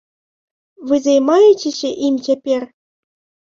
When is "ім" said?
2.09-2.19